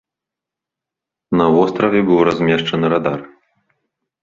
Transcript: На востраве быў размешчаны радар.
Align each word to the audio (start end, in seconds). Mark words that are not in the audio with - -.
На 1.41 1.45
востраве 1.57 2.01
быў 2.09 2.19
размешчаны 2.31 2.85
радар. 2.97 3.19